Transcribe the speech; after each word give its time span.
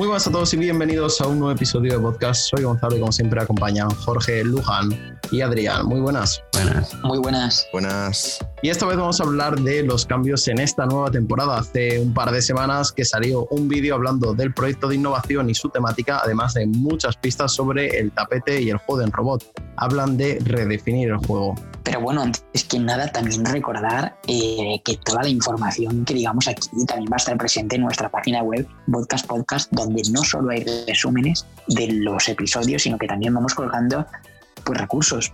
Muy 0.00 0.06
buenas 0.06 0.26
a 0.26 0.32
todos 0.32 0.54
y 0.54 0.56
bienvenidos 0.56 1.20
a 1.20 1.26
un 1.26 1.40
nuevo 1.40 1.52
episodio 1.52 1.92
de 1.92 1.98
podcast. 1.98 2.48
Soy 2.48 2.64
Gonzalo 2.64 2.96
y 2.96 3.00
como 3.00 3.12
siempre 3.12 3.38
acompañan 3.38 3.90
Jorge, 3.90 4.42
Luján 4.42 5.19
y 5.30 5.40
Adrián. 5.40 5.86
Muy 5.86 6.00
buenas. 6.00 6.42
Buenas. 6.52 6.94
Muy 7.02 7.18
buenas. 7.18 7.66
Buenas. 7.72 8.38
Y 8.62 8.68
esta 8.68 8.86
vez 8.86 8.96
vamos 8.96 9.20
a 9.20 9.24
hablar 9.24 9.58
de 9.60 9.82
los 9.82 10.04
cambios 10.04 10.46
en 10.48 10.58
esta 10.58 10.86
nueva 10.86 11.10
temporada. 11.10 11.58
Hace 11.58 11.98
un 11.98 12.12
par 12.12 12.30
de 12.30 12.42
semanas 12.42 12.92
que 12.92 13.04
salió 13.04 13.46
un 13.50 13.68
vídeo 13.68 13.94
hablando 13.94 14.34
del 14.34 14.52
proyecto 14.52 14.88
de 14.88 14.96
innovación 14.96 15.48
y 15.48 15.54
su 15.54 15.68
temática, 15.70 16.20
además 16.22 16.54
de 16.54 16.66
muchas 16.66 17.16
pistas 17.16 17.52
sobre 17.52 17.98
el 17.98 18.10
tapete 18.12 18.60
y 18.60 18.70
el 18.70 18.76
juego 18.78 19.02
en 19.02 19.12
robot. 19.12 19.44
Hablan 19.76 20.16
de 20.16 20.38
redefinir 20.44 21.10
el 21.10 21.16
juego. 21.18 21.54
Pero 21.82 22.00
bueno, 22.00 22.22
antes 22.22 22.64
que 22.64 22.78
nada, 22.78 23.08
también 23.08 23.44
recordar 23.44 24.16
eh, 24.26 24.80
que 24.84 24.96
toda 24.98 25.22
la 25.22 25.28
información 25.28 26.04
que 26.04 26.14
digamos 26.14 26.46
aquí 26.46 26.68
también 26.86 27.10
va 27.10 27.16
a 27.16 27.16
estar 27.16 27.38
presente 27.38 27.76
en 27.76 27.82
nuestra 27.82 28.10
página 28.10 28.42
web, 28.42 28.66
Podcast 28.90 29.26
Podcast, 29.26 29.72
donde 29.72 30.02
no 30.12 30.22
solo 30.22 30.50
hay 30.50 30.64
resúmenes 30.86 31.46
de 31.68 31.90
los 31.92 32.28
episodios, 32.28 32.82
sino 32.82 32.98
que 32.98 33.06
también 33.06 33.32
vamos 33.32 33.54
colgando 33.54 34.06
pues, 34.64 34.78
recursos. 34.78 35.32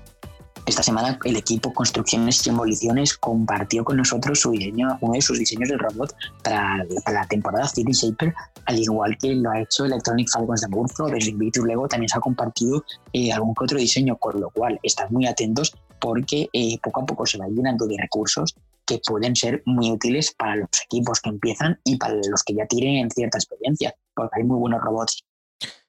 Esta 0.66 0.82
semana 0.82 1.16
el 1.22 1.36
equipo 1.36 1.72
Construcciones 1.72 2.44
y 2.44 2.50
Demoliciones 2.50 3.16
compartió 3.16 3.84
con 3.84 3.98
nosotros 3.98 4.40
su 4.40 4.50
diseño, 4.50 4.98
uno 5.00 5.14
de 5.14 5.22
sus 5.22 5.38
diseños 5.38 5.68
de 5.68 5.76
robot 5.76 6.12
para, 6.42 6.84
la 6.84 7.26
temporada 7.28 7.68
City 7.68 7.92
Shaper, 7.92 8.34
al 8.64 8.76
igual 8.76 9.16
que 9.16 9.32
lo 9.36 9.50
ha 9.50 9.60
hecho 9.60 9.84
Electronic 9.84 10.28
Falcons 10.28 10.62
de 10.62 10.66
Burzo, 10.66 11.06
desde 11.06 11.30
Invictus 11.30 11.64
Lego 11.64 11.86
también 11.86 12.08
se 12.08 12.18
ha 12.18 12.20
compartido 12.20 12.84
eh, 13.12 13.32
algún 13.32 13.54
que 13.54 13.62
otro 13.62 13.78
diseño, 13.78 14.16
con 14.16 14.40
lo 14.40 14.50
cual 14.50 14.80
están 14.82 15.06
muy 15.12 15.26
atentos 15.26 15.72
porque 16.00 16.48
eh, 16.52 16.78
poco 16.82 17.02
a 17.02 17.06
poco 17.06 17.26
se 17.26 17.38
va 17.38 17.46
llenando 17.46 17.86
de 17.86 17.96
recursos 18.00 18.56
que 18.84 19.00
pueden 19.06 19.36
ser 19.36 19.62
muy 19.66 19.90
útiles 19.92 20.34
para 20.36 20.56
los 20.56 20.68
equipos 20.84 21.20
que 21.20 21.30
empiezan 21.30 21.78
y 21.84 21.96
para 21.96 22.14
los 22.14 22.42
que 22.42 22.54
ya 22.54 22.66
tienen 22.66 23.08
cierta 23.10 23.38
experiencia, 23.38 23.94
porque 24.14 24.40
hay 24.40 24.44
muy 24.44 24.58
buenos 24.58 24.80
robots 24.80 25.24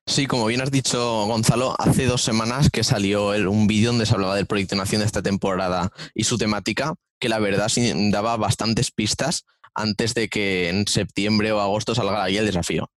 Sí, 0.07 0.25
como 0.25 0.45
bien 0.45 0.61
has 0.61 0.71
dicho, 0.71 1.25
Gonzalo, 1.25 1.75
hace 1.77 2.05
dos 2.05 2.23
semanas 2.23 2.69
que 2.71 2.85
salió 2.85 3.29
un 3.51 3.67
vídeo 3.67 3.89
donde 3.89 4.05
se 4.05 4.13
hablaba 4.13 4.35
del 4.35 4.47
proyecto 4.47 4.75
Nación 4.75 5.01
de 5.01 5.05
esta 5.05 5.21
temporada 5.21 5.91
y 6.15 6.23
su 6.23 6.37
temática, 6.37 6.95
que 7.19 7.27
la 7.27 7.39
verdad 7.39 7.69
daba 8.09 8.37
bastantes 8.37 8.89
pistas 8.89 9.45
antes 9.75 10.13
de 10.13 10.29
que 10.29 10.69
en 10.69 10.87
septiembre 10.87 11.51
o 11.51 11.59
agosto 11.59 11.93
salga 11.93 12.23
ahí 12.23 12.37
el 12.37 12.45
desafío. 12.45 12.89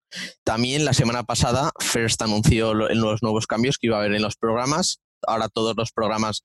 También 0.45 0.84
la 0.84 0.92
semana 0.92 1.25
pasada, 1.25 1.73
First 1.81 2.20
anunció 2.23 2.75
los 2.75 3.22
nuevos 3.22 3.47
cambios 3.47 3.78
que 3.78 3.89
iba 3.89 3.97
a 3.97 4.00
haber 4.00 4.15
en 4.15 4.22
los 4.22 4.37
programas. 4.37 5.00
Ahora 5.27 5.48
todos 5.48 5.75
los 5.77 5.93
programas 5.93 6.45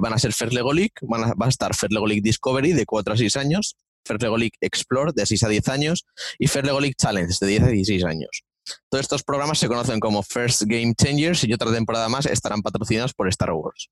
van 0.00 0.12
a 0.12 0.18
ser 0.18 0.32
First 0.32 0.54
Lego 0.54 0.72
League, 0.72 0.94
van 1.02 1.24
a, 1.24 1.34
va 1.34 1.46
a 1.46 1.50
estar 1.50 1.74
First 1.74 1.92
Lego 1.92 2.06
League 2.06 2.22
Discovery 2.22 2.72
de 2.72 2.86
4 2.86 3.12
a 3.12 3.16
6 3.16 3.36
años, 3.36 3.76
First 4.06 4.22
Lego 4.22 4.38
League 4.38 4.56
Explore 4.60 5.12
de 5.14 5.26
6 5.26 5.42
a 5.42 5.48
10 5.48 5.68
años 5.68 6.06
y 6.38 6.46
First 6.46 6.66
Lego 6.66 6.80
League 6.80 6.94
Challenge 6.96 7.34
de 7.40 7.46
10 7.46 7.62
a 7.64 7.66
16 7.66 8.04
años. 8.04 8.45
Todos 8.88 9.02
estos 9.02 9.22
programas 9.22 9.58
se 9.58 9.68
conocen 9.68 10.00
como 10.00 10.22
First 10.22 10.62
Game 10.66 10.94
Changers 10.94 11.44
y 11.44 11.52
otra 11.52 11.72
temporada 11.72 12.08
más 12.08 12.26
estarán 12.26 12.62
patrocinados 12.62 13.14
por 13.14 13.28
Star 13.28 13.52
Wars. 13.52 13.90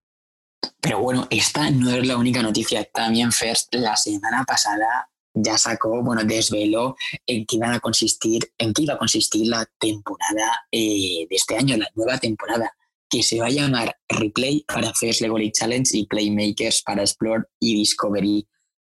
Pero 0.80 1.00
bueno, 1.00 1.26
esta 1.30 1.70
no 1.70 1.90
es 1.90 2.06
la 2.06 2.16
única 2.16 2.42
noticia. 2.42 2.84
También 2.84 3.32
First 3.32 3.74
la 3.74 3.96
semana 3.96 4.44
pasada 4.44 5.08
ya 5.34 5.58
sacó, 5.58 6.02
bueno, 6.02 6.22
desveló 6.24 6.96
en 7.26 7.44
qué 7.44 7.56
iban 7.56 7.72
a 7.72 7.80
consistir, 7.80 8.52
en 8.58 8.72
qué 8.72 8.82
iba 8.82 8.94
a 8.94 8.98
consistir 8.98 9.48
la 9.48 9.66
temporada 9.78 10.66
eh, 10.70 11.26
de 11.28 11.36
este 11.36 11.56
año, 11.56 11.76
la 11.76 11.88
nueva 11.94 12.18
temporada, 12.18 12.72
que 13.10 13.22
se 13.22 13.40
va 13.40 13.46
a 13.46 13.50
llamar 13.50 13.96
Replay 14.08 14.64
para 14.66 14.92
First 14.94 15.20
Lego 15.20 15.38
League 15.38 15.52
Challenge 15.52 15.96
y 15.96 16.06
Playmakers 16.06 16.82
para 16.82 17.02
Explore 17.02 17.44
y 17.60 17.74
Discovery 17.74 18.46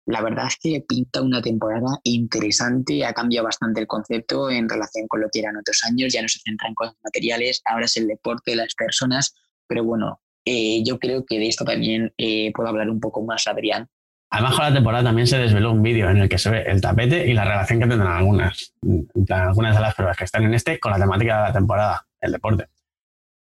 la 0.07 0.21
verdad 0.21 0.47
es 0.47 0.57
que 0.61 0.83
pinta 0.87 1.21
una 1.21 1.41
temporada 1.41 1.99
interesante, 2.03 3.05
ha 3.05 3.13
cambiado 3.13 3.45
bastante 3.45 3.81
el 3.81 3.87
concepto 3.87 4.49
en 4.49 4.69
relación 4.69 5.05
con 5.07 5.19
lo 5.19 5.27
que 5.29 5.39
eran 5.39 5.57
otros 5.57 5.81
años, 5.83 6.13
ya 6.13 6.21
no 6.21 6.29
se 6.29 6.39
centra 6.39 6.69
en 6.69 6.75
cosas 6.75 6.95
materiales, 7.03 7.61
ahora 7.65 7.85
es 7.85 7.97
el 7.97 8.07
deporte, 8.07 8.55
las 8.55 8.73
personas, 8.73 9.35
pero 9.67 9.83
bueno, 9.83 10.21
eh, 10.45 10.81
yo 10.85 10.97
creo 10.97 11.25
que 11.25 11.39
de 11.39 11.49
esto 11.49 11.65
también 11.65 12.13
eh, 12.17 12.53
puedo 12.53 12.69
hablar 12.69 12.89
un 12.89 13.01
poco 13.01 13.21
más, 13.21 13.47
Adrián. 13.47 13.89
Además, 14.29 14.55
con 14.55 14.65
la 14.65 14.73
temporada 14.73 15.03
también 15.03 15.27
se 15.27 15.37
desveló 15.37 15.73
un 15.73 15.83
vídeo 15.83 16.09
en 16.09 16.17
el 16.17 16.29
que 16.29 16.37
se 16.37 16.49
ve 16.49 16.63
el 16.67 16.79
tapete 16.79 17.27
y 17.27 17.33
la 17.33 17.43
relación 17.43 17.79
que 17.79 17.87
tendrán 17.87 18.13
algunas, 18.13 18.73
algunas 19.29 19.75
de 19.75 19.81
las 19.81 19.93
pruebas 19.93 20.17
que 20.17 20.23
están 20.23 20.43
en 20.43 20.53
este 20.53 20.79
con 20.79 20.93
la 20.93 20.99
temática 20.99 21.37
de 21.37 21.43
la 21.43 21.53
temporada, 21.53 22.07
el 22.21 22.31
deporte. 22.31 22.67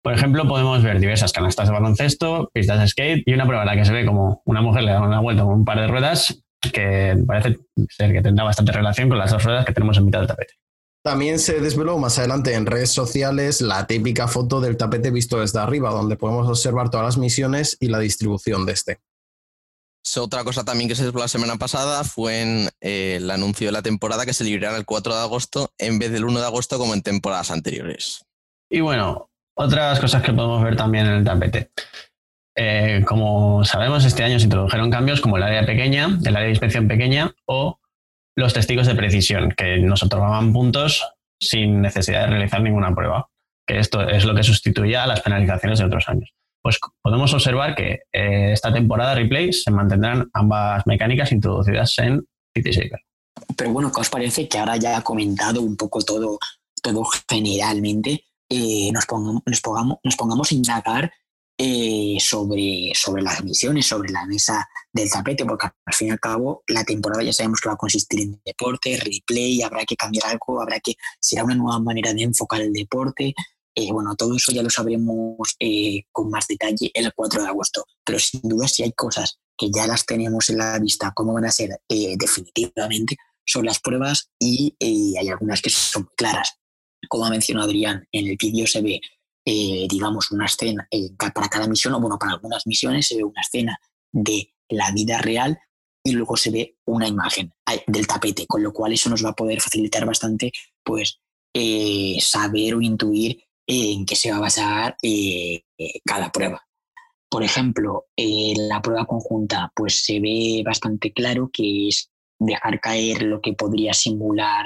Por 0.01 0.13
ejemplo, 0.13 0.47
podemos 0.47 0.83
ver 0.83 0.99
diversas 0.99 1.31
canastas 1.31 1.67
de 1.67 1.73
baloncesto, 1.73 2.49
pistas 2.53 2.79
de 2.79 2.87
skate 2.87 3.23
y 3.25 3.33
una 3.33 3.45
prueba 3.45 3.63
en 3.63 3.67
la 3.67 3.75
que 3.75 3.85
se 3.85 3.93
ve 3.93 4.05
como 4.05 4.41
una 4.45 4.61
mujer 4.61 4.83
le 4.83 4.91
da 4.91 5.01
una 5.01 5.19
vuelta 5.19 5.43
con 5.43 5.53
un 5.53 5.65
par 5.65 5.79
de 5.79 5.87
ruedas 5.87 6.43
que 6.71 7.17
parece 7.25 7.57
ser 7.89 8.13
que 8.13 8.21
tendrá 8.21 8.43
bastante 8.43 8.71
relación 8.71 9.09
con 9.09 9.17
las 9.17 9.31
dos 9.31 9.43
ruedas 9.43 9.65
que 9.65 9.73
tenemos 9.73 9.97
en 9.97 10.05
mitad 10.05 10.19
del 10.19 10.27
tapete. 10.27 10.53
También 11.03 11.37
se 11.37 11.59
desveló 11.59 11.99
más 11.99 12.17
adelante 12.17 12.55
en 12.55 12.65
redes 12.65 12.91
sociales 12.91 13.61
la 13.61 13.85
típica 13.85 14.27
foto 14.27 14.59
del 14.59 14.75
tapete 14.75 15.11
visto 15.11 15.39
desde 15.39 15.59
arriba, 15.59 15.91
donde 15.91 16.15
podemos 16.15 16.47
observar 16.47 16.89
todas 16.89 17.05
las 17.05 17.17
misiones 17.17 17.77
y 17.79 17.89
la 17.89 17.99
distribución 17.99 18.65
de 18.65 18.73
este. 18.73 18.99
Otra 20.17 20.43
cosa 20.43 20.63
también 20.63 20.87
que 20.87 20.95
se 20.95 21.03
desveló 21.03 21.23
la 21.23 21.27
semana 21.27 21.57
pasada 21.57 22.03
fue 22.03 22.41
en, 22.41 22.69
eh, 22.81 23.17
el 23.17 23.29
anuncio 23.29 23.67
de 23.67 23.71
la 23.71 23.81
temporada 23.81 24.25
que 24.25 24.33
se 24.33 24.43
librará 24.43 24.77
el 24.77 24.85
4 24.85 25.13
de 25.13 25.21
agosto 25.21 25.73
en 25.77 25.99
vez 25.99 26.11
del 26.11 26.25
1 26.25 26.39
de 26.39 26.45
agosto 26.45 26.77
como 26.77 26.93
en 26.93 27.01
temporadas 27.01 27.51
anteriores. 27.51 28.25
Y 28.69 28.79
bueno, 28.79 29.29
otras 29.55 29.99
cosas 29.99 30.21
que 30.23 30.33
podemos 30.33 30.63
ver 30.63 30.75
también 30.75 31.05
en 31.05 31.13
el 31.13 31.23
tapete. 31.23 31.71
Eh, 32.55 33.03
como 33.05 33.63
sabemos, 33.65 34.05
este 34.05 34.23
año 34.23 34.39
se 34.39 34.45
introdujeron 34.45 34.89
cambios 34.89 35.21
como 35.21 35.37
el 35.37 35.43
área 35.43 35.65
pequeña, 35.65 36.17
el 36.23 36.35
área 36.35 36.45
de 36.45 36.51
inspección 36.51 36.87
pequeña 36.87 37.33
o 37.45 37.79
los 38.37 38.53
testigos 38.53 38.87
de 38.87 38.95
precisión, 38.95 39.51
que 39.51 39.77
nos 39.77 40.03
otorgaban 40.03 40.53
puntos 40.53 41.05
sin 41.39 41.81
necesidad 41.81 42.21
de 42.21 42.27
realizar 42.27 42.61
ninguna 42.61 42.93
prueba, 42.93 43.29
que 43.67 43.79
esto 43.79 44.07
es 44.07 44.25
lo 44.25 44.35
que 44.35 44.43
sustituía 44.43 45.03
a 45.03 45.07
las 45.07 45.21
penalizaciones 45.21 45.79
de 45.79 45.85
otros 45.85 46.07
años. 46.07 46.33
Pues 46.61 46.79
podemos 47.01 47.33
observar 47.33 47.75
que 47.75 47.99
eh, 48.11 48.51
esta 48.51 48.73
temporada 48.73 49.15
replay 49.15 49.53
se 49.53 49.69
mantendrán 49.71 50.29
ambas 50.33 50.85
mecánicas 50.87 51.31
introducidas 51.31 51.97
en 51.99 52.25
City. 52.55 52.89
Pero 53.55 53.71
bueno, 53.71 53.91
¿qué 53.93 54.01
os 54.01 54.09
parece 54.09 54.47
que 54.47 54.57
ahora 54.57 54.77
ya 54.77 54.97
ha 54.97 55.01
comentado 55.03 55.61
un 55.61 55.75
poco 55.75 56.01
todo, 56.01 56.39
todo 56.81 57.03
generalmente? 57.29 58.25
Eh, 58.49 58.91
nos, 58.91 59.05
pongamos, 59.05 59.43
nos 60.03 60.15
pongamos 60.15 60.51
a 60.51 60.55
indagar 60.55 61.11
eh, 61.57 62.17
sobre, 62.19 62.91
sobre 62.93 63.21
las 63.21 63.41
misiones, 63.41 63.87
sobre 63.87 64.11
la 64.11 64.25
mesa 64.25 64.67
del 64.91 65.09
tapete, 65.09 65.45
porque 65.45 65.67
al 65.85 65.93
fin 65.93 66.09
y 66.09 66.11
al 66.11 66.19
cabo 66.19 66.63
la 66.67 66.83
temporada 66.83 67.23
ya 67.23 67.31
sabemos 67.31 67.61
que 67.61 67.69
va 67.69 67.75
a 67.75 67.77
consistir 67.77 68.19
en 68.19 68.41
deporte, 68.45 68.97
replay, 68.97 69.61
habrá 69.61 69.85
que 69.85 69.95
cambiar 69.95 70.27
algo, 70.27 70.61
habrá 70.61 70.81
que, 70.81 70.95
será 71.19 71.45
una 71.45 71.55
nueva 71.55 71.79
manera 71.79 72.13
de 72.13 72.23
enfocar 72.23 72.59
el 72.59 72.73
deporte. 72.73 73.33
Eh, 73.73 73.91
bueno, 73.91 74.15
todo 74.15 74.35
eso 74.35 74.51
ya 74.51 74.63
lo 74.63 74.69
sabremos 74.69 75.55
eh, 75.59 76.03
con 76.11 76.29
más 76.29 76.45
detalle 76.47 76.91
el 76.93 77.13
4 77.13 77.43
de 77.43 77.47
agosto, 77.47 77.85
pero 78.03 78.19
sin 78.19 78.41
duda 78.41 78.67
si 78.67 78.83
hay 78.83 78.91
cosas 78.91 79.39
que 79.57 79.69
ya 79.73 79.87
las 79.87 80.05
tenemos 80.05 80.49
en 80.49 80.57
la 80.57 80.77
vista, 80.79 81.13
cómo 81.15 81.33
van 81.33 81.45
a 81.45 81.51
ser 81.51 81.79
definitivamente, 81.87 83.15
son 83.45 83.65
las 83.65 83.79
pruebas 83.79 84.29
y 84.39 84.75
hay 84.81 85.29
algunas 85.29 85.61
que 85.61 85.69
son 85.69 86.09
claras. 86.17 86.59
Como 87.07 87.25
ha 87.25 87.29
mencionado 87.29 87.67
Adrián, 87.67 88.05
en 88.11 88.27
el 88.27 88.35
vídeo 88.37 88.67
se 88.67 88.81
ve 88.81 88.99
eh, 89.47 89.85
digamos, 89.87 90.31
una 90.31 90.47
escena 90.47 90.87
eh, 90.89 91.11
para 91.17 91.47
cada 91.47 91.67
misión, 91.67 91.93
o 91.93 92.01
bueno, 92.01 92.17
para 92.17 92.33
algunas 92.33 92.65
misiones 92.65 93.07
se 93.07 93.17
ve 93.17 93.23
una 93.23 93.41
escena 93.41 93.77
de 94.11 94.55
la 94.69 94.91
vida 94.91 95.19
real 95.19 95.59
y 96.03 96.13
luego 96.13 96.35
se 96.35 96.49
ve 96.49 96.77
una 96.85 97.07
imagen 97.07 97.53
del 97.85 98.07
tapete, 98.07 98.47
con 98.47 98.63
lo 98.63 98.73
cual 98.73 98.93
eso 98.93 99.07
nos 99.07 99.23
va 99.23 99.29
a 99.29 99.35
poder 99.35 99.61
facilitar 99.61 100.03
bastante, 100.03 100.51
pues, 100.83 101.19
eh, 101.53 102.17
saber 102.19 102.73
o 102.73 102.81
intuir 102.81 103.43
en 103.67 104.05
qué 104.05 104.15
se 104.15 104.31
va 104.31 104.37
a 104.37 104.41
basar 104.41 104.97
cada 106.03 106.31
prueba. 106.31 106.61
Por 107.29 107.43
ejemplo, 107.43 108.05
la 108.15 108.81
prueba 108.81 109.05
conjunta, 109.05 109.71
pues 109.75 110.05
se 110.05 110.19
ve 110.19 110.61
bastante 110.63 111.11
claro 111.13 111.49
que 111.51 111.87
es 111.89 112.11
dejar 112.39 112.79
caer 112.79 113.23
lo 113.23 113.41
que 113.41 113.53
podría 113.53 113.93
simular 113.93 114.65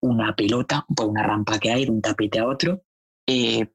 una 0.00 0.34
pelota 0.34 0.86
por 0.94 1.06
una 1.06 1.22
rampa 1.22 1.58
que 1.58 1.70
hay 1.70 1.84
de 1.84 1.90
un 1.90 2.00
tapete 2.00 2.38
a 2.38 2.46
otro 2.46 2.82
eh, 3.26 3.66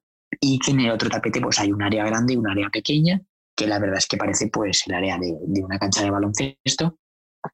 y 0.41 0.59
que 0.59 0.71
en 0.71 0.81
el 0.81 0.91
otro 0.91 1.09
tapete 1.09 1.41
pues 1.41 1.59
hay 1.59 1.71
un 1.71 1.81
área 1.81 2.05
grande 2.05 2.33
y 2.33 2.37
un 2.37 2.49
área 2.49 2.69
pequeña, 2.69 3.21
que 3.55 3.67
la 3.67 3.79
verdad 3.79 3.97
es 3.97 4.07
que 4.07 4.17
parece 4.17 4.47
pues 4.47 4.83
el 4.87 4.93
área 4.93 5.17
de, 5.17 5.33
una 5.63 5.79
cancha 5.79 6.03
de 6.03 6.11
baloncesto. 6.11 6.97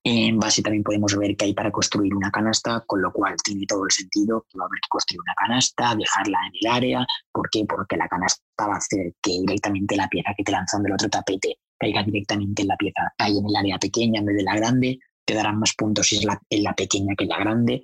En 0.04 0.40
base 0.40 0.64
también 0.64 0.84
podemos 0.84 1.16
ver 1.16 1.36
que 1.36 1.46
hay 1.46 1.54
para 1.54 1.72
construir 1.72 2.16
una 2.16 2.32
canasta, 2.32 2.84
con 2.88 3.02
lo 3.02 3.12
cual 3.12 3.36
tiene 3.44 3.66
todo 3.68 3.86
el 3.86 3.92
sentido 3.92 4.46
que 4.50 4.58
va 4.58 4.66
a 4.66 4.68
haber 4.68 4.80
que 4.82 4.90
construir 4.90 5.22
una 5.22 5.36
canasta, 5.36 5.96
dejarla 5.96 6.40
en 6.48 6.54
el 6.62 6.76
área. 6.76 7.08
¿Por 7.32 7.50
qué? 7.50 7.66
Porque 7.68 7.96
la 7.96 8.08
canasta 8.08 8.44
va 8.68 8.74
a 8.74 8.78
hacer 8.78 9.14
que 9.22 9.32
directamente 9.32 9.96
la 9.96 10.08
pieza 10.08 10.34
que 10.36 10.44
te 10.44 10.52
lanzan 10.52 10.84
del 10.84 10.94
otro 10.94 11.10
tapete 11.10 11.60
caiga 11.78 12.04
directamente 12.04 12.64
en 12.64 12.70
la 12.70 12.78
pieza 12.78 13.14
ahí 13.18 13.38
en 13.38 13.46
el 13.46 13.56
área 13.56 13.78
pequeña 13.78 14.20
en 14.20 14.26
vez 14.26 14.38
de 14.38 14.44
la 14.44 14.56
grande. 14.56 15.00
Te 15.26 15.36
darán 15.36 15.60
más 15.60 15.74
puntos 15.74 16.08
si 16.08 16.18
es 16.18 16.26
la, 16.26 16.42
en 16.50 16.64
la 16.64 16.74
pequeña 16.74 17.14
que 17.16 17.26
en 17.26 17.30
la 17.30 17.40
grande. 17.40 17.84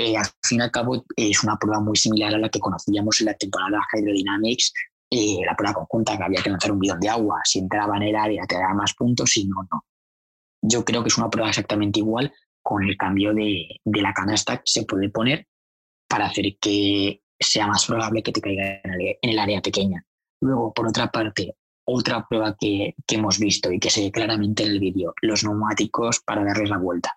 Eh, 0.00 0.16
al 0.16 0.24
fin 0.42 0.60
y 0.60 0.62
al 0.62 0.70
cabo 0.70 1.04
es 1.14 1.44
una 1.44 1.56
prueba 1.56 1.78
muy 1.80 1.96
similar 1.96 2.34
a 2.34 2.38
la 2.38 2.48
que 2.48 2.58
conocíamos 2.58 3.20
en 3.20 3.26
la 3.26 3.34
temporada 3.34 3.86
Hydrodynamics, 3.92 4.72
eh, 5.10 5.40
la 5.44 5.54
prueba 5.54 5.74
conjunta 5.74 6.16
que 6.16 6.22
había 6.22 6.42
que 6.42 6.48
lanzar 6.48 6.72
un 6.72 6.78
bidón 6.78 7.00
de 7.00 7.08
agua, 7.10 7.40
si 7.44 7.58
entraba 7.58 7.96
en 7.98 8.04
el 8.04 8.16
área 8.16 8.46
te 8.46 8.54
daba 8.54 8.72
más 8.72 8.94
puntos, 8.94 9.30
si 9.30 9.46
no, 9.46 9.56
no. 9.70 9.84
Yo 10.62 10.84
creo 10.84 11.02
que 11.02 11.08
es 11.08 11.18
una 11.18 11.28
prueba 11.28 11.50
exactamente 11.50 12.00
igual, 12.00 12.32
con 12.62 12.82
el 12.82 12.96
cambio 12.96 13.34
de, 13.34 13.80
de 13.84 14.02
la 14.02 14.14
canasta 14.14 14.56
que 14.56 14.62
se 14.66 14.84
puede 14.84 15.10
poner 15.10 15.46
para 16.08 16.26
hacer 16.26 16.56
que 16.58 17.22
sea 17.38 17.66
más 17.66 17.84
probable 17.86 18.22
que 18.22 18.32
te 18.32 18.40
caiga 18.40 18.80
en 18.84 19.30
el 19.30 19.38
área 19.38 19.60
pequeña. 19.60 20.04
Luego, 20.40 20.72
por 20.72 20.88
otra 20.88 21.10
parte, 21.10 21.56
otra 21.84 22.26
prueba 22.26 22.56
que, 22.58 22.94
hemos 23.08 23.38
visto 23.38 23.72
y 23.72 23.78
que 23.78 23.90
se 23.90 24.02
ve 24.02 24.10
claramente 24.10 24.62
en 24.62 24.70
el 24.70 24.80
vídeo, 24.80 25.14
los 25.22 25.44
neumáticos 25.44 26.20
para 26.20 26.44
darles 26.44 26.70
la 26.70 26.78
vuelta. 26.78 27.12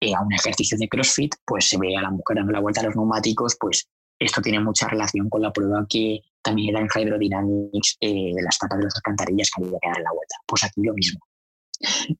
Eh, 0.00 0.14
a 0.14 0.22
un 0.22 0.32
ejercicio 0.32 0.78
de 0.78 0.88
CrossFit, 0.88 1.34
pues 1.44 1.68
se 1.68 1.76
ve 1.76 1.96
a 1.96 2.02
la 2.02 2.10
mujer 2.10 2.36
dando 2.36 2.52
la 2.52 2.60
vuelta 2.60 2.80
a 2.80 2.84
los 2.84 2.94
neumáticos, 2.94 3.56
pues 3.58 3.88
esto 4.18 4.40
tiene 4.40 4.60
mucha 4.60 4.86
relación 4.86 5.28
con 5.28 5.42
la 5.42 5.52
prueba 5.52 5.84
que 5.88 6.20
también 6.42 6.70
era 6.70 6.80
en 6.80 6.88
Hydrodynamics 6.88 7.96
eh, 8.00 8.32
de 8.34 8.42
las 8.42 8.58
tapas 8.58 8.78
de 8.78 8.84
las 8.84 8.96
alcantarillas 8.96 9.50
que 9.50 9.64
había 9.64 9.78
que 9.80 9.88
dar 9.88 10.00
la 10.02 10.12
vuelta. 10.12 10.36
Pues 10.46 10.64
aquí 10.64 10.82
lo 10.82 10.94
mismo. 10.94 11.20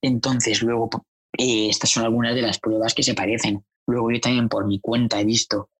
Entonces, 0.02 0.62
luego, 0.62 0.90
eh, 1.36 1.68
estas 1.68 1.90
son 1.90 2.04
algunas 2.04 2.34
de 2.34 2.42
las 2.42 2.58
pruebas 2.58 2.94
que 2.94 3.02
se 3.02 3.14
parecen. 3.14 3.64
Luego 3.86 4.10
yo 4.10 4.20
también 4.20 4.48
por 4.48 4.66
mi 4.66 4.80
cuenta 4.80 5.20
he 5.20 5.24
visto 5.24 5.70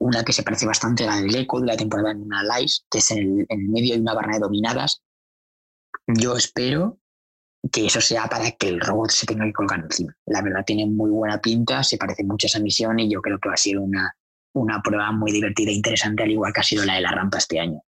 una 0.00 0.24
que 0.24 0.32
se 0.32 0.42
parece 0.42 0.66
bastante 0.66 1.04
a 1.04 1.08
la 1.08 1.20
del 1.20 1.34
Eco 1.34 1.60
de 1.60 1.66
la 1.66 1.76
temporada 1.76 2.10
en 2.10 2.22
una 2.22 2.42
Lice, 2.42 2.82
que 2.90 2.98
es 2.98 3.10
en 3.12 3.46
el, 3.48 3.68
medio 3.68 3.94
de 3.94 4.00
una 4.00 4.14
barra 4.14 4.34
de 4.34 4.40
dominadas. 4.40 5.02
Yo 6.06 6.36
espero 6.36 6.98
que 7.70 7.86
eso 7.86 8.00
sea 8.00 8.26
para 8.26 8.50
que 8.52 8.68
el 8.68 8.80
robot 8.80 9.10
se 9.10 9.26
tenga 9.26 9.44
que 9.44 9.52
colgar 9.52 9.80
encima. 9.80 10.14
La 10.26 10.42
verdad 10.42 10.64
tiene 10.64 10.86
muy 10.86 11.10
buena 11.10 11.40
pinta, 11.40 11.82
se 11.82 11.98
parece 11.98 12.24
mucho 12.24 12.46
a 12.46 12.48
esa 12.48 12.60
misión 12.60 12.98
y 12.98 13.10
yo 13.10 13.20
creo 13.20 13.38
que 13.38 13.48
va 13.48 13.54
a 13.54 13.58
ser 13.58 13.78
una, 13.78 14.16
una 14.54 14.80
prueba 14.82 15.12
muy 15.12 15.32
divertida 15.32 15.70
e 15.70 15.74
interesante, 15.74 16.22
al 16.22 16.30
igual 16.30 16.52
que 16.52 16.60
ha 16.60 16.64
sido 16.64 16.84
la 16.84 16.94
de 16.94 17.02
la 17.02 17.12
rampa 17.12 17.38
este 17.38 17.60
año. 17.60 17.82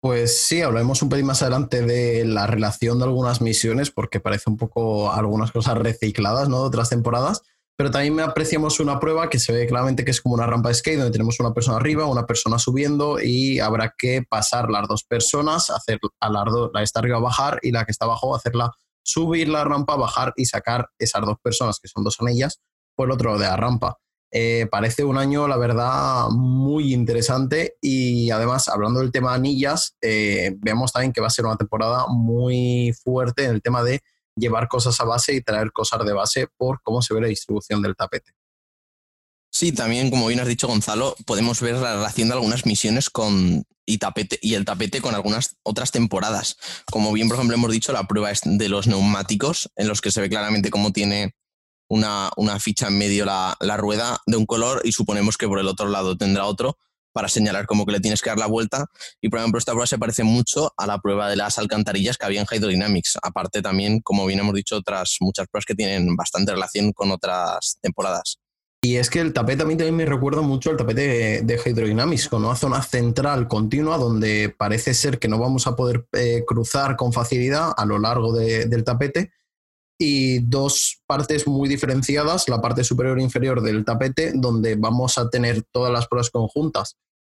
Pues 0.00 0.46
sí, 0.46 0.60
hablaremos 0.60 1.00
un 1.00 1.08
poquito 1.08 1.26
más 1.26 1.40
adelante 1.40 1.80
de 1.80 2.26
la 2.26 2.46
relación 2.46 2.98
de 2.98 3.06
algunas 3.06 3.40
misiones, 3.40 3.90
porque 3.90 4.20
parece 4.20 4.50
un 4.50 4.58
poco 4.58 5.10
algunas 5.10 5.50
cosas 5.50 5.78
recicladas 5.78 6.50
¿no? 6.50 6.60
de 6.60 6.66
otras 6.66 6.90
temporadas. 6.90 7.40
Pero 7.76 7.90
también 7.90 8.20
apreciamos 8.20 8.78
una 8.78 9.00
prueba 9.00 9.28
que 9.28 9.40
se 9.40 9.52
ve 9.52 9.66
claramente 9.66 10.04
que 10.04 10.12
es 10.12 10.20
como 10.20 10.36
una 10.36 10.46
rampa 10.46 10.68
de 10.68 10.74
skate, 10.76 10.98
donde 10.98 11.10
tenemos 11.10 11.40
una 11.40 11.52
persona 11.52 11.78
arriba, 11.78 12.06
una 12.06 12.26
persona 12.26 12.58
subiendo 12.58 13.18
y 13.20 13.58
habrá 13.58 13.94
que 13.98 14.22
pasar 14.28 14.70
las 14.70 14.86
dos 14.86 15.02
personas, 15.04 15.70
hacer 15.70 15.98
a 16.20 16.30
las 16.30 16.44
dos, 16.44 16.70
la 16.72 16.80
que 16.80 16.84
está 16.84 17.00
arriba 17.00 17.18
bajar 17.18 17.58
y 17.62 17.72
la 17.72 17.84
que 17.84 17.90
está 17.90 18.04
abajo 18.04 18.34
hacerla 18.36 18.70
subir 19.02 19.48
la 19.48 19.64
rampa, 19.64 19.96
bajar 19.96 20.32
y 20.36 20.46
sacar 20.46 20.88
esas 20.98 21.22
dos 21.22 21.36
personas, 21.42 21.78
que 21.80 21.88
son 21.88 22.04
dos 22.04 22.16
anillas, 22.20 22.60
por 22.96 23.08
el 23.08 23.12
otro 23.12 23.30
lado 23.30 23.40
de 23.40 23.46
la 23.46 23.56
rampa. 23.56 23.98
Eh, 24.36 24.66
parece 24.68 25.04
un 25.04 25.16
año, 25.16 25.46
la 25.46 25.56
verdad, 25.56 26.28
muy 26.30 26.92
interesante 26.92 27.76
y 27.80 28.30
además, 28.30 28.68
hablando 28.68 28.98
del 29.00 29.12
tema 29.12 29.32
anillas, 29.32 29.96
eh, 30.00 30.56
vemos 30.58 30.92
también 30.92 31.12
que 31.12 31.20
va 31.20 31.28
a 31.28 31.30
ser 31.30 31.44
una 31.44 31.56
temporada 31.56 32.06
muy 32.08 32.92
fuerte 33.04 33.44
en 33.44 33.50
el 33.52 33.62
tema 33.62 33.84
de 33.84 34.00
llevar 34.36 34.68
cosas 34.68 35.00
a 35.00 35.04
base 35.04 35.34
y 35.34 35.42
traer 35.42 35.72
cosas 35.72 36.04
de 36.04 36.12
base 36.12 36.48
por 36.56 36.80
cómo 36.82 37.02
se 37.02 37.14
ve 37.14 37.20
la 37.20 37.28
distribución 37.28 37.82
del 37.82 37.96
tapete. 37.96 38.32
Sí, 39.50 39.70
también, 39.70 40.10
como 40.10 40.26
bien 40.26 40.40
has 40.40 40.48
dicho, 40.48 40.66
Gonzalo, 40.66 41.14
podemos 41.26 41.60
ver 41.60 41.76
la 41.76 41.94
relación 41.94 42.28
de 42.28 42.34
algunas 42.34 42.66
misiones 42.66 43.08
con 43.08 43.64
y, 43.86 43.98
tapete, 43.98 44.38
y 44.42 44.54
el 44.54 44.64
tapete 44.64 45.00
con 45.00 45.14
algunas 45.14 45.56
otras 45.62 45.92
temporadas. 45.92 46.56
Como 46.90 47.12
bien, 47.12 47.28
por 47.28 47.36
ejemplo, 47.36 47.54
hemos 47.54 47.70
dicho, 47.70 47.92
la 47.92 48.08
prueba 48.08 48.32
es 48.32 48.40
de 48.44 48.68
los 48.68 48.88
neumáticos, 48.88 49.70
en 49.76 49.86
los 49.86 50.00
que 50.00 50.10
se 50.10 50.20
ve 50.20 50.28
claramente 50.28 50.70
cómo 50.70 50.92
tiene 50.92 51.36
una, 51.88 52.32
ficha 52.58 52.88
en 52.88 52.98
medio 52.98 53.24
la, 53.24 53.56
la, 53.60 53.76
rueda 53.76 54.20
de 54.26 54.36
un 54.36 54.46
color 54.46 54.80
y 54.84 54.92
suponemos 54.92 55.36
que 55.36 55.46
por 55.46 55.60
el 55.60 55.68
otro 55.68 55.88
lado 55.88 56.16
tendrá 56.16 56.46
otro 56.46 56.78
para 57.14 57.28
señalar 57.28 57.64
como 57.66 57.86
que 57.86 57.92
le 57.92 58.00
tienes 58.00 58.20
que 58.20 58.28
dar 58.28 58.38
la 58.38 58.46
vuelta. 58.46 58.86
Y 59.22 59.30
por 59.30 59.38
ejemplo, 59.38 59.58
esta 59.58 59.72
prueba 59.72 59.86
se 59.86 59.98
parece 59.98 60.24
mucho 60.24 60.74
a 60.76 60.86
la 60.86 60.98
prueba 60.98 61.30
de 61.30 61.36
las 61.36 61.58
alcantarillas 61.58 62.18
que 62.18 62.26
había 62.26 62.40
en 62.40 62.46
Hydrodynamics. 62.50 63.18
Aparte 63.22 63.62
también, 63.62 64.00
como 64.00 64.26
bien 64.26 64.40
hemos 64.40 64.54
dicho, 64.54 64.76
otras 64.76 65.16
muchas 65.20 65.46
pruebas 65.46 65.64
que 65.64 65.74
tienen 65.74 66.16
bastante 66.16 66.52
relación 66.52 66.92
con 66.92 67.10
otras 67.12 67.78
temporadas. 67.80 68.38
Y 68.82 68.96
es 68.96 69.08
que 69.08 69.20
el 69.20 69.32
tapete 69.32 69.62
a 69.62 69.66
mí 69.66 69.76
también 69.76 69.96
me 69.96 70.04
recuerda 70.04 70.42
mucho 70.42 70.68
al 70.68 70.76
tapete 70.76 71.42
de, 71.42 71.60
Hydrodynamics, 71.64 72.28
con 72.28 72.44
una 72.44 72.54
zona 72.54 72.82
central 72.82 73.48
continua 73.48 73.96
donde 73.96 74.54
parece 74.58 74.92
ser 74.92 75.18
que 75.18 75.28
no 75.28 75.38
vamos 75.38 75.66
a 75.66 75.74
poder 75.74 76.04
eh, 76.12 76.44
cruzar 76.46 76.96
con 76.96 77.10
facilidad 77.10 77.72
a 77.74 77.86
lo 77.86 77.98
largo 77.98 78.34
del 78.34 78.84
tapete 78.84 79.32
y 79.98 80.40
dos 80.40 81.02
partes 81.06 81.46
muy 81.46 81.68
diferenciadas, 81.68 82.48
la 82.48 82.60
parte 82.60 82.84
superior 82.84 83.18
e 83.18 83.22
inferior 83.22 83.62
del 83.62 83.84
tapete, 83.84 84.32
donde 84.34 84.74
vamos 84.76 85.18
a 85.18 85.30
tener 85.30 85.62
todas 85.72 85.92
las 85.92 86.08
pruebas 86.08 86.30
conjuntas. 86.30 86.96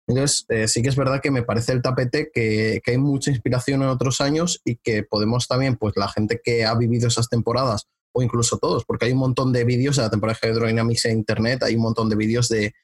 Entonces, 0.06 0.44
eh, 0.48 0.68
sí 0.68 0.82
que 0.82 0.90
es 0.90 0.96
verdad 0.96 1.20
que 1.22 1.30
me 1.30 1.42
parece 1.42 1.72
el 1.72 1.82
tapete 1.82 2.30
que, 2.32 2.80
hay 2.86 2.98
mucha 2.98 3.30
inspiración 3.30 3.82
en 3.82 3.88
otros 3.88 4.20
años 4.20 4.60
y 4.64 4.76
que 4.76 5.02
podemos 5.02 5.48
también, 5.48 5.76
pues 5.76 5.94
la 5.96 6.08
gente 6.08 6.40
que 6.42 6.64
ha 6.64 6.74
vivido 6.74 7.08
esas 7.08 7.28
temporadas, 7.28 7.88
o 8.12 8.22
incluso 8.22 8.58
todos, 8.58 8.84
porque 8.84 9.06
hay 9.06 9.12
un 9.12 9.18
montón 9.18 9.52
de 9.52 9.64
vídeos 9.64 9.96
de 9.96 10.02
la 10.02 10.10
temporada 10.10 10.38
de 10.40 10.48
Hydrodynamics 10.48 11.06
en 11.06 11.18
Internet, 11.18 11.62
hay 11.64 11.74
un 11.74 11.82
montón 11.82 12.08
de 12.08 12.16
vídeos 12.16 12.48
de 12.48 12.74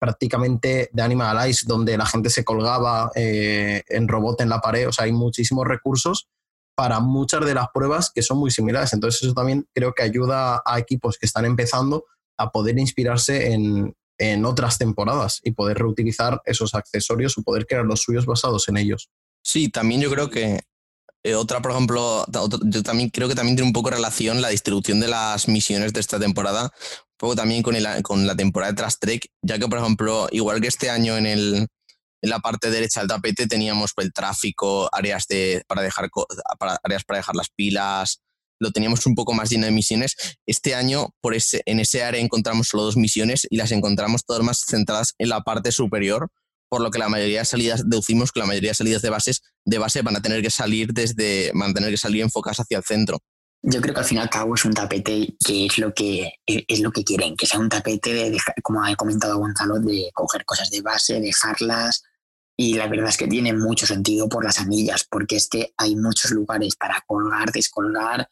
prácticamente 0.00 0.88
de 0.92 1.02
Animal 1.02 1.46
Eyes, 1.46 1.66
donde 1.66 1.96
la 1.98 2.06
gente 2.06 2.30
se 2.30 2.42
colgaba 2.42 3.12
eh, 3.14 3.82
en 3.86 4.08
robot 4.08 4.40
en 4.40 4.48
la 4.48 4.60
pared, 4.60 4.88
o 4.88 4.92
sea, 4.92 5.04
hay 5.04 5.12
muchísimos 5.12 5.66
recursos 5.68 6.28
para 6.80 6.98
muchas 6.98 7.44
de 7.44 7.52
las 7.52 7.68
pruebas 7.74 8.10
que 8.10 8.22
son 8.22 8.38
muy 8.38 8.50
similares. 8.50 8.94
Entonces 8.94 9.22
eso 9.22 9.34
también 9.34 9.68
creo 9.74 9.92
que 9.92 10.02
ayuda 10.02 10.62
a 10.64 10.78
equipos 10.78 11.18
que 11.18 11.26
están 11.26 11.44
empezando 11.44 12.06
a 12.38 12.50
poder 12.50 12.78
inspirarse 12.78 13.52
en, 13.52 13.94
en 14.16 14.46
otras 14.46 14.78
temporadas 14.78 15.40
y 15.44 15.50
poder 15.50 15.76
reutilizar 15.76 16.40
esos 16.46 16.74
accesorios 16.74 17.36
o 17.36 17.42
poder 17.42 17.66
crear 17.66 17.84
los 17.84 18.00
suyos 18.00 18.24
basados 18.24 18.66
en 18.70 18.78
ellos. 18.78 19.10
Sí, 19.44 19.68
también 19.68 20.00
yo 20.00 20.10
creo 20.10 20.30
que 20.30 20.60
eh, 21.22 21.34
otra, 21.34 21.60
por 21.60 21.72
ejemplo, 21.72 22.24
yo 22.62 22.82
también 22.82 23.10
creo 23.10 23.28
que 23.28 23.34
también 23.34 23.56
tiene 23.56 23.68
un 23.68 23.74
poco 23.74 23.90
relación 23.90 24.40
la 24.40 24.48
distribución 24.48 25.00
de 25.00 25.08
las 25.08 25.48
misiones 25.48 25.92
de 25.92 26.00
esta 26.00 26.18
temporada, 26.18 26.62
un 26.62 27.18
poco 27.18 27.36
también 27.36 27.62
con, 27.62 27.76
el, 27.76 27.86
con 28.02 28.26
la 28.26 28.34
temporada 28.34 28.72
de 28.72 28.76
Trust 28.78 29.02
Trek, 29.02 29.26
ya 29.42 29.58
que, 29.58 29.68
por 29.68 29.80
ejemplo, 29.80 30.28
igual 30.30 30.62
que 30.62 30.68
este 30.68 30.88
año 30.88 31.18
en 31.18 31.26
el, 31.26 31.68
en 32.22 32.30
la 32.30 32.40
parte 32.40 32.70
derecha 32.70 33.00
del 33.00 33.08
tapete 33.08 33.46
teníamos 33.46 33.92
el 33.96 34.12
tráfico, 34.12 34.88
áreas, 34.92 35.26
de, 35.26 35.62
para 35.66 35.82
dejar, 35.82 36.10
para, 36.58 36.78
áreas 36.82 37.04
para 37.04 37.18
dejar 37.18 37.36
las 37.36 37.48
pilas, 37.50 38.20
lo 38.60 38.70
teníamos 38.70 39.06
un 39.06 39.14
poco 39.14 39.32
más 39.32 39.50
lleno 39.50 39.66
de 39.66 39.72
misiones. 39.72 40.16
Este 40.46 40.74
año 40.74 41.14
por 41.20 41.34
ese, 41.34 41.62
en 41.64 41.80
ese 41.80 42.04
área 42.04 42.20
encontramos 42.20 42.68
solo 42.68 42.84
dos 42.84 42.96
misiones 42.96 43.46
y 43.50 43.56
las 43.56 43.72
encontramos 43.72 44.24
todas 44.24 44.42
más 44.44 44.64
centradas 44.68 45.14
en 45.18 45.30
la 45.30 45.40
parte 45.40 45.72
superior, 45.72 46.28
por 46.68 46.82
lo 46.82 46.90
que 46.90 46.98
la 46.98 47.08
mayoría 47.08 47.40
de 47.40 47.44
salidas, 47.46 47.88
deducimos 47.88 48.30
que 48.30 48.40
la 48.40 48.46
mayoría 48.46 48.70
de 48.70 48.74
salidas 48.74 49.02
de 49.02 49.10
bases 49.10 49.42
de 49.64 49.78
base 49.78 50.02
van 50.02 50.16
a 50.16 50.22
tener 50.22 50.42
que 50.42 50.50
salir 50.50 50.92
desde, 50.92 51.50
van 51.54 51.70
a 51.70 51.74
tener 51.74 51.90
que 51.90 51.96
salir 51.96 52.22
enfocadas 52.22 52.60
hacia 52.60 52.78
el 52.78 52.84
centro. 52.84 53.18
Yo 53.62 53.80
creo 53.82 53.92
que 53.92 54.00
al 54.00 54.06
fin 54.06 54.18
y 54.18 54.20
al 54.20 54.30
cabo 54.30 54.54
es 54.54 54.64
un 54.64 54.72
tapete 54.72 55.36
que 55.44 55.66
es 55.66 55.78
lo 55.78 55.92
que 55.92 56.32
es 56.46 56.80
lo 56.80 56.92
que 56.92 57.04
quieren, 57.04 57.36
que 57.36 57.46
sea 57.46 57.60
un 57.60 57.68
tapete 57.68 58.14
de, 58.14 58.38
como 58.62 58.82
ha 58.82 58.94
comentado 58.96 59.36
Gonzalo, 59.36 59.78
de 59.80 60.10
coger 60.14 60.44
cosas 60.46 60.70
de 60.70 60.80
base, 60.80 61.20
dejarlas, 61.20 62.02
y 62.60 62.74
la 62.74 62.88
verdad 62.88 63.08
es 63.08 63.16
que 63.16 63.26
tiene 63.26 63.54
mucho 63.54 63.86
sentido 63.86 64.28
por 64.28 64.44
las 64.44 64.60
anillas, 64.60 65.06
porque 65.10 65.36
es 65.36 65.48
que 65.48 65.72
hay 65.78 65.96
muchos 65.96 66.30
lugares 66.32 66.76
para 66.76 67.02
colgar, 67.06 67.50
descolgar, 67.52 68.28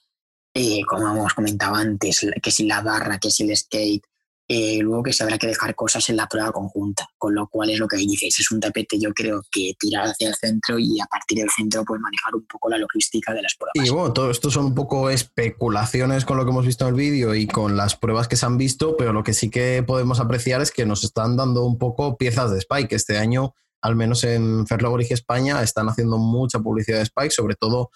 eh, 0.52 0.82
como 0.86 1.08
hemos 1.08 1.32
comentado 1.32 1.76
antes, 1.76 2.26
que 2.42 2.50
si 2.50 2.66
la 2.66 2.82
barra, 2.82 3.18
que 3.18 3.30
si 3.30 3.44
el 3.44 3.56
skate, 3.56 4.04
eh, 4.46 4.80
luego 4.82 5.04
que 5.04 5.14
se 5.14 5.22
habrá 5.22 5.38
que 5.38 5.46
dejar 5.46 5.74
cosas 5.74 6.06
en 6.10 6.16
la 6.16 6.26
prueba 6.26 6.52
conjunta, 6.52 7.08
con 7.16 7.34
lo 7.34 7.48
cual 7.48 7.70
es 7.70 7.78
lo 7.78 7.88
que 7.88 7.96
dices, 7.96 8.38
es 8.38 8.50
un 8.50 8.60
tapete 8.60 8.98
yo 8.98 9.14
creo 9.14 9.40
que 9.50 9.72
tirar 9.78 10.08
hacia 10.08 10.28
el 10.28 10.34
centro 10.34 10.78
y 10.78 11.00
a 11.00 11.06
partir 11.06 11.38
del 11.38 11.48
centro 11.48 11.82
pues 11.86 11.98
manejar 11.98 12.34
un 12.34 12.44
poco 12.44 12.68
la 12.68 12.76
logística 12.76 13.32
de 13.32 13.40
las 13.40 13.54
pruebas. 13.58 13.88
Y 13.88 13.90
bueno, 13.90 14.12
todo 14.12 14.30
esto 14.30 14.50
son 14.50 14.66
un 14.66 14.74
poco 14.74 15.08
especulaciones 15.08 16.26
con 16.26 16.36
lo 16.36 16.44
que 16.44 16.50
hemos 16.50 16.66
visto 16.66 16.84
en 16.84 16.94
el 16.94 17.00
vídeo 17.00 17.34
y 17.34 17.46
con 17.46 17.78
las 17.78 17.96
pruebas 17.96 18.28
que 18.28 18.36
se 18.36 18.44
han 18.44 18.58
visto, 18.58 18.94
pero 18.98 19.14
lo 19.14 19.24
que 19.24 19.32
sí 19.32 19.48
que 19.48 19.82
podemos 19.86 20.20
apreciar 20.20 20.60
es 20.60 20.70
que 20.70 20.84
nos 20.84 21.02
están 21.02 21.38
dando 21.38 21.64
un 21.64 21.78
poco 21.78 22.18
piezas 22.18 22.50
de 22.50 22.58
Spike. 22.58 22.94
Este 22.94 23.16
año 23.16 23.54
al 23.82 23.96
menos 23.96 24.24
en 24.24 24.66
Ferlogorigi 24.66 25.14
España, 25.14 25.62
están 25.62 25.88
haciendo 25.88 26.18
mucha 26.18 26.58
publicidad 26.58 26.98
de 26.98 27.04
Spike, 27.04 27.30
sobre 27.30 27.54
todo 27.54 27.90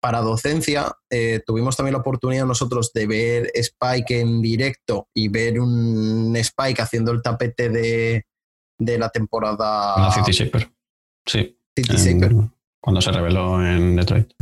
para 0.00 0.20
docencia. 0.20 0.92
Eh, 1.10 1.40
tuvimos 1.44 1.76
también 1.76 1.94
la 1.94 2.00
oportunidad 2.00 2.46
nosotros 2.46 2.92
de 2.92 3.06
ver 3.06 3.50
Spike 3.54 4.20
en 4.20 4.40
directo 4.40 5.08
y 5.14 5.28
ver 5.28 5.58
un 5.60 6.34
Spike 6.36 6.80
haciendo 6.80 7.12
el 7.12 7.22
tapete 7.22 7.68
de, 7.68 8.24
la 8.98 9.08
temporada. 9.08 9.98
La 9.98 10.12
City 10.12 10.32
Shaper. 10.32 10.70
Sí. 11.26 11.58
City 11.76 12.18
Cuando 12.80 13.00
se 13.00 13.12
reveló 13.12 13.64
en 13.64 13.96
Detroit. 13.96 14.32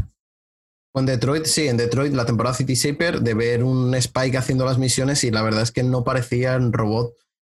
En 0.97 1.07
Detroit, 1.07 1.47
sí, 1.47 1.67
en 1.67 1.77
Detroit, 1.77 2.13
la 2.13 2.25
temporada 2.25 2.55
City 2.55 2.75
Shaper, 2.75 3.21
de 3.21 3.35
ver 3.35 3.65
un 3.65 3.93
Spike 3.97 4.39
haciendo 4.39 4.65
las 4.65 4.79
misiones 4.79 5.25
y 5.25 5.33
la 5.33 5.43
verdad 5.43 5.63
es 5.63 5.73
que 5.73 5.83
no 5.83 6.05
parecía 6.05 6.57
un 6.57 6.73
robot 6.73 7.15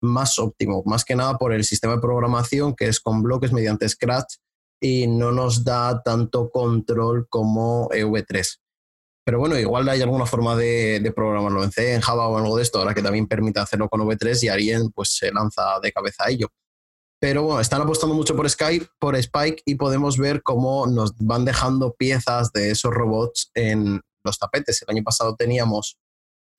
más 0.06 0.38
óptimo, 0.38 0.82
más 0.86 1.04
que 1.04 1.16
nada 1.16 1.36
por 1.36 1.52
el 1.52 1.64
sistema 1.64 1.94
de 1.94 2.00
programación 2.00 2.74
que 2.74 2.86
es 2.86 3.00
con 3.00 3.22
bloques 3.22 3.52
mediante 3.52 3.88
Scratch 3.88 4.36
y 4.80 5.06
no 5.06 5.32
nos 5.32 5.64
da 5.64 6.02
tanto 6.02 6.50
control 6.50 7.26
como 7.28 7.88
EV3. 7.90 8.58
Pero 9.24 9.40
bueno, 9.40 9.58
igual 9.58 9.88
hay 9.88 10.00
alguna 10.02 10.24
forma 10.24 10.54
de, 10.54 11.12
programarlo 11.14 11.64
en 11.64 11.72
C, 11.72 11.94
en 11.94 12.00
Java 12.00 12.28
o 12.28 12.38
algo 12.38 12.56
de 12.56 12.62
esto, 12.62 12.78
ahora 12.78 12.94
que 12.94 13.02
también 13.02 13.26
permite 13.26 13.58
hacerlo 13.58 13.88
con 13.88 14.00
V3 14.02 14.44
y 14.44 14.48
alguien 14.48 14.90
pues 14.92 15.16
se 15.16 15.32
lanza 15.32 15.80
de 15.82 15.90
cabeza 15.90 16.24
a 16.24 16.30
ello. 16.30 16.48
Pero 17.18 17.42
bueno, 17.42 17.60
están 17.60 17.82
apostando 17.82 18.14
mucho 18.14 18.36
por 18.36 18.48
Skype, 18.48 18.86
por 19.00 19.16
Spike 19.16 19.62
y 19.64 19.74
podemos 19.74 20.16
ver 20.18 20.42
cómo 20.42 20.86
nos 20.86 21.16
van 21.16 21.44
dejando 21.44 21.94
piezas 21.94 22.52
de 22.52 22.70
esos 22.70 22.92
robots 22.92 23.50
en 23.54 24.00
los 24.22 24.38
tapetes. 24.38 24.82
El 24.82 24.94
año 24.94 25.02
pasado 25.02 25.34
teníamos 25.34 25.98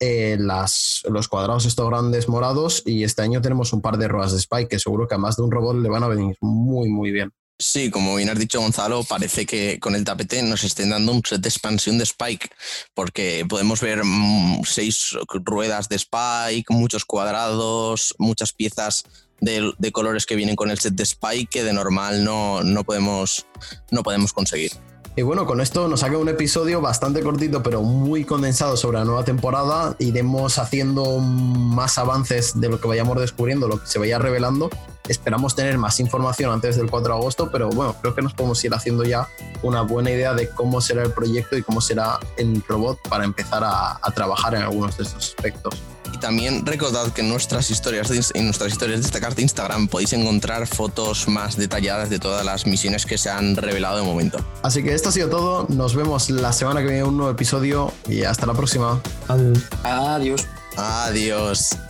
eh, 0.00 0.36
las, 0.38 1.02
los 1.08 1.28
cuadrados 1.28 1.66
estos 1.66 1.88
grandes 1.88 2.28
morados 2.28 2.82
y 2.86 3.04
este 3.04 3.22
año 3.22 3.40
tenemos 3.40 3.72
un 3.72 3.80
par 3.80 3.98
de 3.98 4.08
ruedas 4.08 4.32
de 4.32 4.38
Spike 4.38 4.68
que 4.68 4.78
seguro 4.78 5.08
que 5.08 5.14
a 5.14 5.18
más 5.18 5.36
de 5.36 5.42
un 5.42 5.50
robot 5.50 5.76
le 5.76 5.88
van 5.88 6.04
a 6.04 6.08
venir 6.08 6.36
muy, 6.40 6.88
muy 6.88 7.10
bien. 7.10 7.32
Sí, 7.60 7.90
como 7.90 8.14
bien 8.14 8.30
has 8.30 8.38
dicho 8.38 8.60
Gonzalo, 8.60 9.02
parece 9.02 9.44
que 9.44 9.80
con 9.80 9.96
el 9.96 10.04
tapete 10.04 10.40
nos 10.44 10.62
estén 10.62 10.90
dando 10.90 11.10
un 11.10 11.22
set 11.24 11.40
de 11.40 11.48
expansión 11.48 11.98
de 11.98 12.04
Spike, 12.04 12.50
porque 12.94 13.44
podemos 13.48 13.80
ver 13.80 14.04
mm, 14.04 14.62
seis 14.64 15.18
ruedas 15.28 15.88
de 15.88 15.96
Spike, 15.96 16.66
muchos 16.72 17.04
cuadrados, 17.04 18.14
muchas 18.18 18.52
piezas 18.52 19.02
de, 19.40 19.72
de, 19.76 19.90
colores 19.90 20.24
que 20.24 20.36
vienen 20.36 20.54
con 20.54 20.70
el 20.70 20.78
set 20.78 20.94
de 20.94 21.02
Spike 21.02 21.50
que 21.50 21.64
de 21.64 21.72
normal 21.72 22.22
no, 22.22 22.62
no, 22.62 22.84
podemos, 22.84 23.46
no 23.90 24.04
podemos 24.04 24.32
conseguir. 24.32 24.70
Y 25.18 25.22
bueno, 25.22 25.46
con 25.46 25.60
esto 25.60 25.88
nos 25.88 25.98
saca 25.98 26.16
un 26.16 26.28
episodio 26.28 26.80
bastante 26.80 27.22
cortito, 27.22 27.60
pero 27.60 27.82
muy 27.82 28.24
condensado 28.24 28.76
sobre 28.76 28.98
la 28.98 29.04
nueva 29.04 29.24
temporada. 29.24 29.96
Iremos 29.98 30.58
haciendo 30.58 31.18
más 31.18 31.98
avances 31.98 32.60
de 32.60 32.68
lo 32.68 32.80
que 32.80 32.86
vayamos 32.86 33.18
descubriendo, 33.20 33.66
lo 33.66 33.80
que 33.80 33.88
se 33.88 33.98
vaya 33.98 34.20
revelando. 34.20 34.70
Esperamos 35.08 35.56
tener 35.56 35.76
más 35.76 35.98
información 35.98 36.52
antes 36.52 36.76
del 36.76 36.88
4 36.88 37.14
de 37.14 37.18
agosto, 37.18 37.50
pero 37.50 37.68
bueno, 37.68 37.96
creo 38.00 38.14
que 38.14 38.22
nos 38.22 38.32
podemos 38.32 38.64
ir 38.64 38.72
haciendo 38.72 39.02
ya 39.02 39.26
una 39.64 39.82
buena 39.82 40.12
idea 40.12 40.34
de 40.34 40.50
cómo 40.50 40.80
será 40.80 41.02
el 41.02 41.10
proyecto 41.10 41.56
y 41.56 41.64
cómo 41.64 41.80
será 41.80 42.20
el 42.36 42.62
robot 42.68 43.00
para 43.08 43.24
empezar 43.24 43.64
a, 43.64 43.98
a 44.00 44.10
trabajar 44.12 44.54
en 44.54 44.62
algunos 44.62 44.98
de 44.98 45.02
estos 45.02 45.34
aspectos. 45.34 45.82
Y 46.18 46.20
también 46.20 46.66
recordad 46.66 47.12
que 47.12 47.20
en 47.20 47.28
nuestras 47.28 47.70
historias, 47.70 48.10
en 48.34 48.44
nuestras 48.46 48.72
historias 48.72 49.02
de 49.02 49.06
esta 49.06 49.20
carta 49.20 49.40
Instagram 49.40 49.86
podéis 49.86 50.12
encontrar 50.14 50.66
fotos 50.66 51.28
más 51.28 51.56
detalladas 51.56 52.10
de 52.10 52.18
todas 52.18 52.44
las 52.44 52.66
misiones 52.66 53.06
que 53.06 53.16
se 53.16 53.30
han 53.30 53.54
revelado 53.54 53.98
de 53.98 54.02
momento. 54.02 54.44
Así 54.64 54.82
que 54.82 54.94
esto 54.94 55.10
ha 55.10 55.12
sido 55.12 55.28
todo. 55.28 55.66
Nos 55.68 55.94
vemos 55.94 56.28
la 56.30 56.52
semana 56.52 56.80
que 56.80 56.86
viene 56.86 57.00
en 57.02 57.06
un 57.06 57.18
nuevo 57.18 57.30
episodio 57.30 57.92
y 58.08 58.24
hasta 58.24 58.46
la 58.46 58.54
próxima. 58.54 59.00
Adiós. 59.28 59.58
Adiós. 59.84 60.48
Adiós. 60.76 61.87